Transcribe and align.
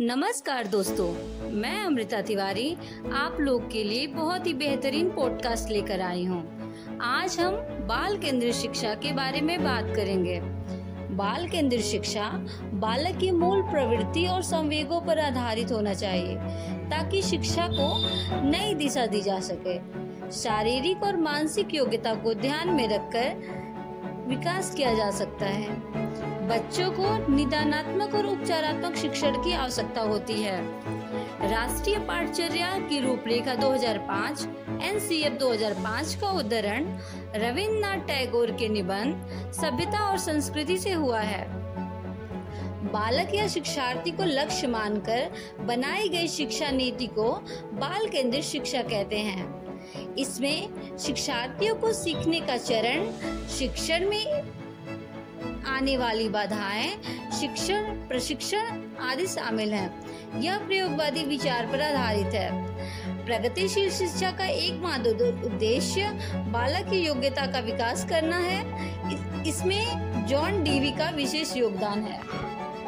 नमस्कार 0.00 0.66
दोस्तों, 0.66 1.06
मैं 1.50 1.84
अमृता 1.84 2.20
तिवारी 2.22 2.76
आप 3.12 3.36
लोग 3.40 3.70
के 3.70 3.82
लिए 3.84 4.06
बहुत 4.06 4.46
ही 4.46 4.52
बेहतरीन 4.54 5.08
पॉडकास्ट 5.10 5.70
लेकर 5.70 6.00
आई 6.00 6.24
हूँ। 6.24 7.00
आज 7.02 7.38
हम 7.40 7.54
बाल 7.88 8.16
केंद्रित 8.18 8.54
शिक्षा 8.54 8.94
के 8.94 9.12
बारे 9.12 9.40
में 9.40 9.64
बात 9.64 9.84
करेंगे। 9.96 10.38
बाल 11.16 11.48
केंद्रित 11.48 11.82
शिक्षा 11.82 12.30
बालक 12.74 13.18
की 13.18 13.30
मूल 13.30 13.62
प्रवृत्ति 13.62 14.26
और 14.26 14.42
संवेगों 14.42 15.00
पर 15.00 15.18
आधारित 15.18 15.72
होना 15.72 15.94
चाहिए, 15.94 16.36
ताकि 16.90 17.22
शिक्षा 17.22 17.68
को 17.72 18.40
नई 18.50 18.74
दिशा 18.74 19.06
दी 19.06 19.20
जा 19.20 19.40
सके। 19.40 19.78
शारीरिक 20.32 21.02
और 21.02 21.16
मानसिक 21.16 21.74
योग्यता 21.74 22.14
को 22.14 22.34
ध्यान 22.34 22.68
में 22.68 22.88
रखकर 22.88 23.67
विकास 24.28 24.74
किया 24.74 24.94
जा 24.94 25.10
सकता 25.10 25.46
है। 25.46 25.68
बच्चों 26.48 26.90
को 26.92 27.34
निदानात्मक 27.34 28.14
और 28.14 28.26
उपचारात्मक 28.26 28.96
शिक्षण 28.96 29.36
की 29.44 29.52
आवश्यकता 29.52 30.00
होती 30.00 30.42
है। 30.42 30.60
राष्ट्रीय 31.50 31.98
पाठचर्या 31.98 32.78
की 32.78 33.00
रूपरेखा 33.00 33.54
2005 33.54 34.48
एनसीएफ 34.82 35.32
2005 35.32 36.14
का 36.14 36.30
उद्धरण 36.30 36.98
रविन्द्रनाथ 37.34 37.96
टैगोर 37.96 38.50
के 38.50 38.68
निबंध 38.68 39.52
सभ्यता 39.52 40.10
और 40.10 40.18
संस्कृति 40.18 40.78
से 40.78 40.92
हुआ 40.92 41.20
है। 41.20 41.46
बालक 42.92 43.34
या 43.34 43.46
शिक्षार्थी 43.48 44.10
को 44.10 44.24
लक्ष्य 44.24 44.66
मानकर 44.66 45.30
बनाई 45.60 46.08
गई 46.08 46.28
शिक्षा 46.28 46.70
नीति 46.70 47.06
को 47.06 47.32
बाल 47.72 48.08
केंद्रित 48.08 48.44
शिक्षा 48.44 48.82
कहते 48.82 49.18
हैं। 49.18 49.67
इसमें 50.18 50.68
शिक्षार्थियों 50.98 51.74
को 51.74 51.92
सीखने 51.92 52.40
का 52.40 52.56
चरण 52.56 53.10
शिक्षण 53.48 54.08
में 54.08 54.42
आने 55.66 55.96
वाली 55.96 56.28
बाधाएँ, 56.28 56.90
शिक्षण, 57.40 57.82
प्रशिक्षण 57.82 58.82
आदि 59.00 59.26
शामिल 59.26 59.74
हैं। 59.74 60.08
यह 60.40 60.58
प्रयोगवादी 60.58 61.24
विचार 61.24 61.66
पर 61.66 61.80
आधारित 61.80 62.34
है। 62.34 62.68
प्रगतिशील 63.26 63.90
शिक्षा 63.90 64.30
का 64.30 64.44
एक 64.44 64.62
एकमात्र 64.62 65.42
उद्देश्य 65.44 66.10
बालक 66.34 66.90
की 66.90 66.98
योग्यता 66.98 67.46
का 67.46 67.58
विकास 67.58 68.04
करना 68.04 68.38
है। 68.38 68.60
इसमें 69.48 69.86
जॉन 70.26 70.64
डीवी 70.64 70.90
का 70.90 71.10
विशेष 71.10 71.56
योगदान 71.56 72.02
है। 72.02 72.20